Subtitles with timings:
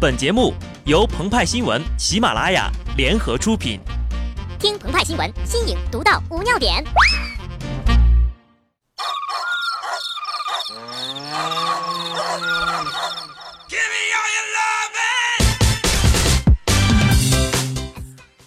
[0.00, 0.54] 本节目
[0.86, 3.78] 由澎湃新闻、喜马拉雅联合出品。
[4.58, 6.82] 听澎湃新闻，新颖独到，无尿点。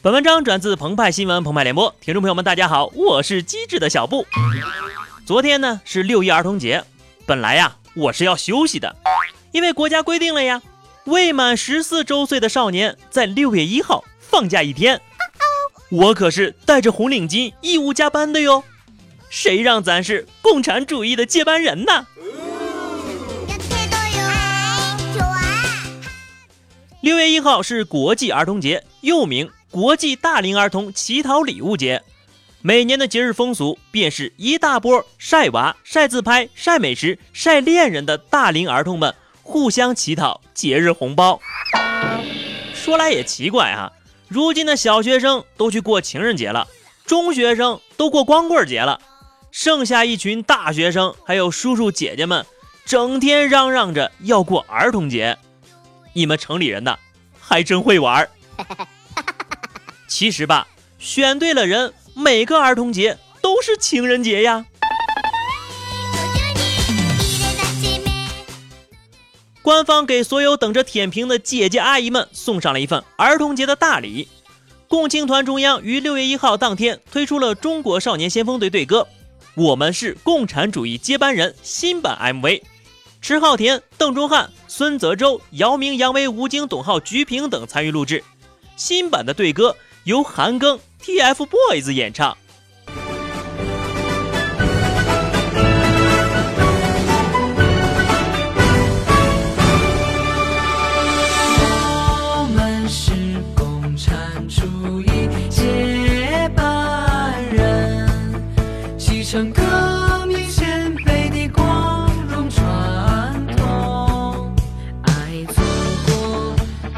[0.00, 4.26] 本文章转自澎湃新闻澎湃联播，听众朋友们，大家好，我是机智的小布。
[5.26, 6.82] 昨天呢是六一儿童节，
[7.26, 8.96] 本来呀我是要休息的，
[9.50, 10.62] 因为国家规定了呀，
[11.04, 15.00] 未满十四周岁的少年在六月一号放假一天。
[15.90, 18.62] 我可是带着红领巾义务加班的哟，
[19.28, 22.06] 谁让咱是共产主义的接班人呢？
[27.00, 29.50] 六月一号是国际儿童节，又名。
[29.70, 32.02] 国际大龄儿童乞讨礼物节，
[32.60, 41.40] 每年的节日风俗便是一大波晒娃、晒自拍、晒美食、晒恋人的大龄儿童们互相乞讨节日红包。
[42.74, 43.92] 说来也奇怪啊，
[44.28, 46.66] 如今的小学生都去过情人节了，
[47.06, 49.00] 中学生都过光棍节了，
[49.50, 52.44] 剩下一群大学生还有叔叔姐姐们，
[52.84, 55.38] 整天嚷嚷着要过儿童节。
[56.14, 56.98] 你们城里人呐，
[57.40, 58.28] 还真会玩。
[60.08, 60.66] 其实吧，
[60.98, 64.66] 选对了人，每个儿童节都是情人节呀。
[69.62, 74.28] 官方给所有等着舔屏的姐姐阿姨们送上了一份儿童节的大礼。
[74.88, 79.00] 共青团中央于六月一号当天推出了《中国少年先锋队队歌》，
[79.54, 82.62] 我们是共产主义接班人新版 MV，
[83.22, 88.22] 迟浩田、邓中翰、孙泽洲、姚明、杨威、吴京、董浩、鞠萍等参与录制
[88.76, 89.74] 新版的队歌。
[90.04, 92.36] 由韩庚 TFBOYS 演唱。
[109.32, 114.54] 继承革命先辈的光荣传统，
[115.04, 115.62] 爱祖
[116.04, 116.54] 国，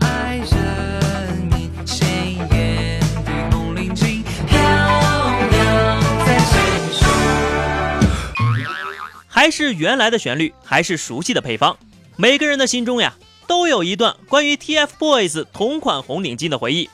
[0.00, 6.58] 爱人民，鲜艳的红领巾飘扬在心
[6.98, 7.06] 中。
[9.28, 11.78] 还是原来的旋律，还是熟悉的配方。
[12.16, 13.14] 每个人的心中呀，
[13.46, 16.90] 都有一段关于 TFBOYS 同款红领巾的回忆。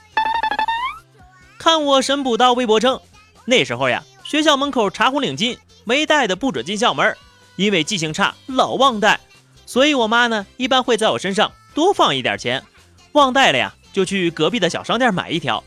[1.59, 3.01] 看我神补刀微博称，
[3.47, 7.15] 那时候呀，学校门口查红领巾，没带的不准进校门，
[7.57, 9.21] 因为记性差，老忘带。
[9.67, 12.65] 所以我妈呢，一般会在我身上多放一点钱，
[13.13, 15.63] 忘带了呀，就去隔壁的小商店买一条。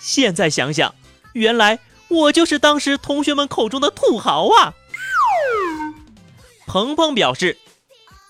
[0.00, 0.94] 现在想想，
[1.34, 4.72] 原来我就是当时同学们口中的土豪啊！
[6.66, 7.58] 鹏鹏表示，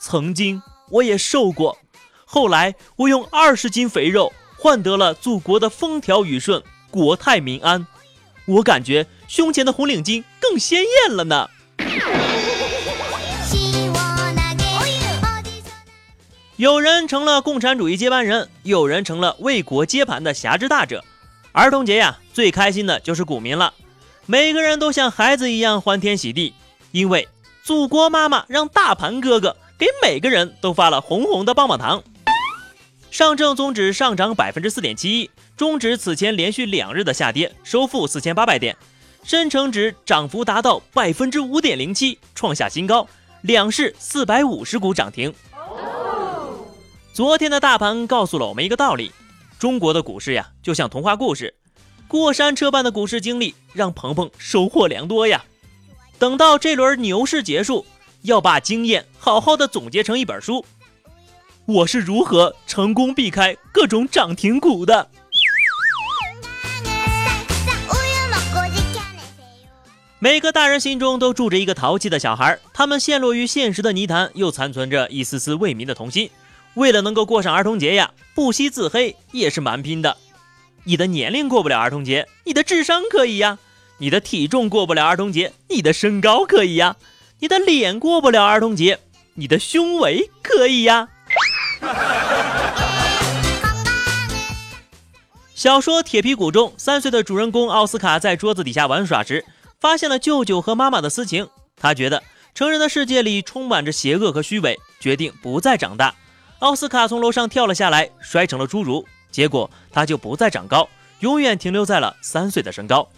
[0.00, 1.78] 曾经我也瘦过，
[2.24, 7.86] 后来我用二十斤肥肉换得了祖国的风调雨顺、国泰民安。
[8.44, 11.48] 我感觉胸前的红领巾更鲜艳了呢。
[16.56, 21.04] 有人成了共产主义接班人，有人成了为国接盘的侠之大者。
[21.52, 23.74] 儿童节呀，最开心的就是股民了，
[24.26, 26.54] 每个人都像孩子一样欢天喜地，
[26.90, 27.28] 因为
[27.62, 32.02] 祖国妈妈让大盘哥哥给每个人都发了红红的棒棒糖。
[33.10, 38.76] 上证综指上涨百分之四点七一，中指此前连续两日的下跌收复四千八百点，
[39.22, 43.06] 深成指涨幅达到百分之五点零七，创下新高，
[43.42, 45.32] 两市四百五十股涨停。
[47.12, 49.12] 昨天的大盘告诉了我们一个道理：
[49.58, 51.54] 中国的股市呀，就像童话故事，
[52.06, 55.44] 过山车般的股市经历让鹏鹏收获良多呀。
[56.18, 57.84] 等到这轮牛市结束，
[58.22, 60.64] 要把经验好好的总结成一本书。
[61.66, 65.10] 我是如何成功避开各种涨停股的？
[70.20, 76.28] 每个大人心中都住着一个淘气的小孩，他们陷落于现实的泥潭，又残存着一丝丝为民的童心。
[76.74, 80.16] 为了能够过上儿童节呀，不惜自黑也是蛮拼的。
[80.82, 83.58] 你的年龄过不了儿童节，你的智商可以呀；
[83.98, 86.96] 你的体重过不了儿童节，你的身高可以呀；
[87.38, 88.98] 你的脸过不了儿童节，
[89.34, 91.10] 你的胸围可以呀。
[95.54, 99.44] 小说《铁皮鼓》中，三岁的主人公奥斯卡在桌子底下玩耍时，
[99.80, 101.48] 发现了舅舅和妈妈的私情。
[101.76, 102.22] 他觉得
[102.54, 106.14] 成人的世界里充满着邪恶和虚伪，决定不再长大。
[106.58, 110.88] 奥斯卡从楼上跳了下来，摔成了侏儒，结果他就不再长高，
[111.20, 113.08] 永远停留在了三岁的身高。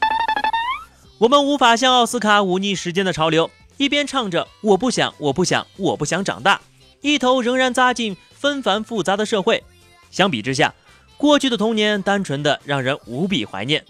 [1.19, 6.61] 我们无法像奥斯卡忤逆时间的潮流，一边唱着“我不想，我不想，我不想长大”，
[7.01, 9.65] 一头仍然扎进纷繁复杂的社会。
[10.11, 10.75] 相比之下，
[11.17, 13.85] 过去的童年单纯的让人无比怀念。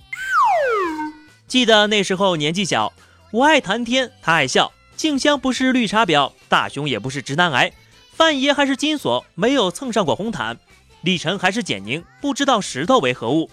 [1.50, 2.92] 记得那时候年纪小，
[3.32, 4.72] 我爱谈天，他爱笑。
[4.96, 7.72] 静香不是绿茶婊，大雄也不是直男癌，
[8.12, 10.56] 范爷还是金锁，没有蹭上过红毯。
[11.00, 13.50] 李晨还是简宁，不知道石头为何物。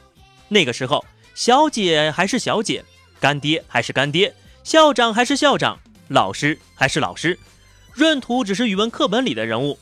[0.47, 1.03] 那个时候，
[1.33, 2.85] 小姐还是小姐，
[3.19, 5.79] 干爹还是干爹，校长还是校长，
[6.09, 7.39] 老师还是老师，
[7.95, 9.79] 闰土只是语文课本里的人物。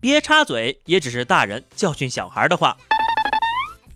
[0.00, 2.76] 别插嘴，也只是大人教训小孩的话。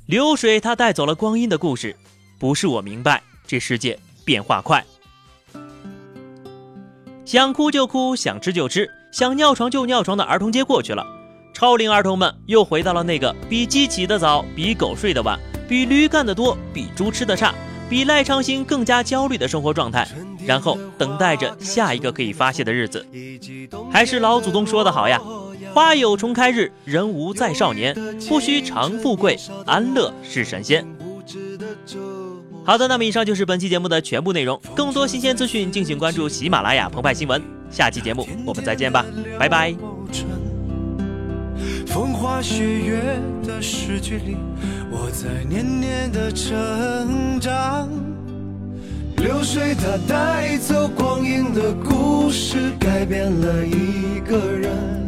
[0.07, 1.97] 流水它带走了光阴的故事，
[2.39, 4.85] 不是我明白，这世界变化快。
[7.25, 11.05] 想哭就哭，想吃就吃，想尿床就尿床的儿童节过去了，
[11.55, 17.55] 超龄儿童们又回到了那个比鸡起得早、比狗睡得晚、比驴干得多、比猪吃得差、
[17.89, 20.07] 比赖昌星更加焦虑的生活状态，
[20.47, 23.05] 然后等待着下一个可以发泄的日子。
[23.91, 25.21] 还是老祖宗说得好呀，
[25.75, 27.95] 花有重开日，人无再少年，
[28.29, 30.87] 不须常富贵，安乐是神仙。
[32.69, 34.61] 好的，那么以上就是本期节目的全部内容。
[34.77, 37.43] 更多新鲜资讯，敬请关注喜马拉雅澎湃新闻。
[37.71, 39.07] 下期节目我们再见吧，
[39.39, 39.75] 拜拜。
[41.87, 43.01] 风花雪月
[43.43, 44.37] 的诗句里，
[44.91, 47.89] 我在年年的成长。
[49.17, 55.08] 流水它带走光阴的故事，改变了一个人。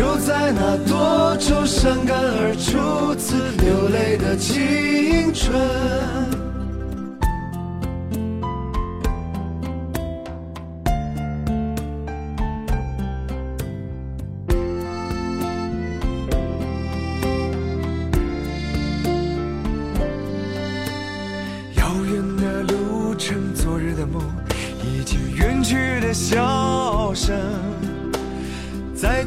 [0.00, 6.49] 就在那多愁善感而初次流泪的青春。